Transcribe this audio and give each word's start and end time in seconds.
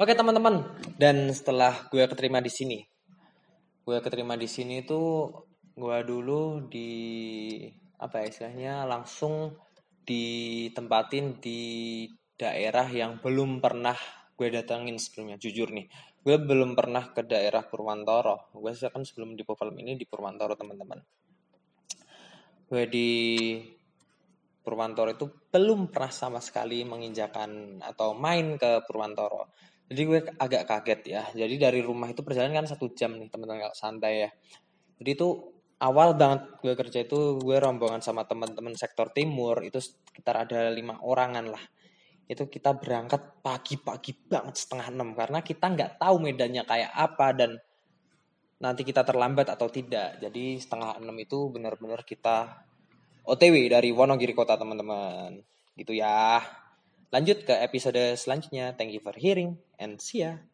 Oke 0.00 0.16
teman-teman, 0.16 0.64
dan 0.96 1.28
setelah 1.28 1.84
gue 1.92 2.00
keterima 2.08 2.40
di 2.40 2.48
sini, 2.48 2.80
gue 3.84 4.00
keterima 4.00 4.32
di 4.32 4.48
sini 4.48 4.80
tuh 4.80 5.28
gue 5.76 5.98
dulu 6.08 6.64
di 6.72 6.88
apa 8.00 8.24
ya 8.24 8.32
istilahnya 8.32 8.88
langsung 8.88 9.60
ditempatin 10.08 11.36
di 11.44 11.60
daerah 12.32 12.88
yang 12.88 13.20
belum 13.20 13.60
pernah 13.60 13.92
gue 14.40 14.48
datangin 14.48 14.96
sebelumnya. 14.96 15.36
Jujur 15.36 15.68
nih, 15.68 15.84
gue 16.24 16.36
belum 16.48 16.72
pernah 16.72 17.12
ke 17.12 17.20
daerah 17.20 17.60
Purwantoro. 17.68 18.56
Gue 18.56 18.72
kan 18.72 19.04
sebelum 19.04 19.36
di 19.36 19.44
Popelm 19.44 19.76
ini 19.84 20.00
di 20.00 20.08
Purwantoro 20.08 20.56
teman-teman. 20.56 20.96
Gue 22.72 22.88
di 22.88 23.08
Purwantoro 24.60 25.10
itu 25.16 25.26
belum 25.48 25.88
pernah 25.88 26.12
sama 26.12 26.40
sekali 26.44 26.84
menginjakan 26.84 27.80
atau 27.80 28.12
main 28.12 28.60
ke 28.60 28.84
Purwantoro. 28.84 29.48
Jadi 29.90 30.02
gue 30.06 30.20
agak 30.38 30.62
kaget 30.68 31.00
ya. 31.08 31.22
Jadi 31.34 31.54
dari 31.58 31.80
rumah 31.82 32.12
itu 32.12 32.22
perjalanan 32.22 32.62
kan 32.62 32.68
satu 32.70 32.92
jam 32.92 33.18
nih 33.18 33.32
teman-teman 33.32 33.66
kalau 33.66 33.76
santai 33.76 34.28
ya. 34.28 34.30
Jadi 35.00 35.10
itu 35.16 35.28
awal 35.80 36.12
banget 36.14 36.60
gue 36.60 36.74
kerja 36.76 36.98
itu 37.08 37.40
gue 37.40 37.56
rombongan 37.56 38.04
sama 38.04 38.28
teman-teman 38.28 38.76
sektor 38.76 39.08
timur 39.10 39.64
itu 39.64 39.80
sekitar 39.80 40.44
ada 40.44 40.68
lima 40.68 41.00
orangan 41.00 41.56
lah 41.56 41.64
itu 42.30 42.46
kita 42.46 42.78
berangkat 42.78 43.42
pagi-pagi 43.42 44.30
banget 44.30 44.54
setengah 44.54 44.92
enam 44.92 45.18
karena 45.18 45.42
kita 45.42 45.66
nggak 45.66 45.98
tahu 45.98 46.22
medannya 46.22 46.62
kayak 46.62 46.92
apa 46.94 47.26
dan 47.34 47.50
nanti 48.60 48.84
kita 48.84 49.02
terlambat 49.02 49.50
atau 49.50 49.66
tidak 49.66 50.20
jadi 50.20 50.44
setengah 50.60 51.00
enam 51.00 51.16
itu 51.16 51.48
benar-benar 51.48 52.04
kita 52.04 52.60
OTW 53.30 53.70
dari 53.70 53.94
Wonogiri 53.94 54.34
kota 54.34 54.58
teman-teman. 54.58 55.38
Gitu 55.78 55.94
ya. 55.94 56.42
Lanjut 57.14 57.46
ke 57.46 57.54
episode 57.62 58.18
selanjutnya. 58.18 58.74
Thank 58.74 58.98
you 58.98 59.02
for 59.02 59.14
hearing 59.14 59.54
and 59.78 60.02
see 60.02 60.26
ya 60.26 60.49